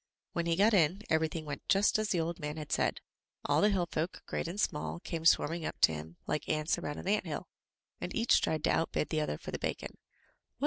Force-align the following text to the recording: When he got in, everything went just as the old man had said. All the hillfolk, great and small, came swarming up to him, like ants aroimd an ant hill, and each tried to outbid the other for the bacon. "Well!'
When 0.33 0.47
he 0.47 0.55
got 0.55 0.73
in, 0.73 1.03
everything 1.11 1.45
went 1.45 1.69
just 1.69 1.99
as 1.99 2.09
the 2.09 2.19
old 2.19 2.39
man 2.39 2.57
had 2.57 2.71
said. 2.71 3.01
All 3.45 3.61
the 3.61 3.69
hillfolk, 3.69 4.23
great 4.25 4.47
and 4.47 4.59
small, 4.59 4.99
came 4.99 5.25
swarming 5.25 5.63
up 5.63 5.77
to 5.81 5.93
him, 5.93 6.17
like 6.25 6.49
ants 6.49 6.75
aroimd 6.77 6.97
an 6.97 7.07
ant 7.07 7.27
hill, 7.27 7.47
and 7.99 8.11
each 8.15 8.41
tried 8.41 8.63
to 8.63 8.71
outbid 8.71 9.09
the 9.09 9.21
other 9.21 9.37
for 9.37 9.51
the 9.51 9.59
bacon. 9.59 9.99
"Well!' 9.99 10.49